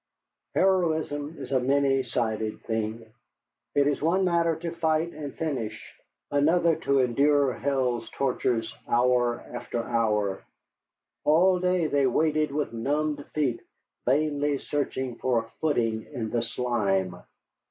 Heroism 0.55 1.35
is 1.37 1.51
a 1.51 1.59
many 1.59 2.01
sided 2.01 2.63
thing. 2.63 3.05
It 3.75 3.85
is 3.85 4.01
one 4.01 4.25
matter 4.25 4.55
to 4.55 4.71
fight 4.71 5.13
and 5.13 5.31
finish, 5.31 5.93
another 6.31 6.75
to 6.77 7.01
endure 7.01 7.53
hell's 7.53 8.09
tortures 8.09 8.73
hour 8.87 9.41
after 9.53 9.83
hour. 9.83 10.41
All 11.23 11.59
day 11.59 11.85
they 11.85 12.07
waded 12.07 12.49
with 12.51 12.73
numbed 12.73 13.23
feet 13.35 13.59
vainly 14.07 14.57
searching 14.57 15.17
for 15.17 15.37
a 15.37 15.49
footing 15.59 16.07
in 16.11 16.31
the 16.31 16.41
slime. 16.41 17.17